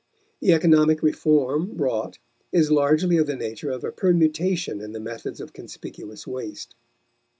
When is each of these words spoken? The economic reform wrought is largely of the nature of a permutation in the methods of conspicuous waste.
The 0.39 0.53
economic 0.53 1.03
reform 1.03 1.77
wrought 1.77 2.17
is 2.51 2.71
largely 2.71 3.17
of 3.19 3.27
the 3.27 3.35
nature 3.35 3.69
of 3.69 3.83
a 3.83 3.91
permutation 3.91 4.81
in 4.81 4.93
the 4.93 4.99
methods 4.99 5.39
of 5.39 5.53
conspicuous 5.53 6.25
waste. 6.25 6.73